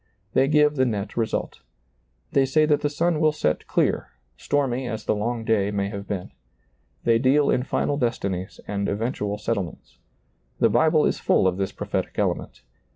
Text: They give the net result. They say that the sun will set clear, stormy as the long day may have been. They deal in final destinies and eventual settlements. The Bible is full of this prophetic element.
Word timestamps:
They 0.33 0.47
give 0.47 0.77
the 0.77 0.85
net 0.87 1.15
result. 1.15 1.59
They 2.31 2.43
say 2.43 2.65
that 2.65 2.81
the 2.81 2.89
sun 2.89 3.19
will 3.19 3.31
set 3.31 3.67
clear, 3.67 4.07
stormy 4.35 4.87
as 4.87 5.05
the 5.05 5.13
long 5.13 5.43
day 5.45 5.69
may 5.69 5.89
have 5.89 6.07
been. 6.07 6.31
They 7.03 7.19
deal 7.19 7.51
in 7.51 7.61
final 7.61 7.97
destinies 7.97 8.59
and 8.67 8.89
eventual 8.89 9.37
settlements. 9.37 9.99
The 10.57 10.69
Bible 10.71 11.05
is 11.05 11.19
full 11.19 11.45
of 11.45 11.57
this 11.57 11.71
prophetic 11.71 12.17
element. 12.17 12.63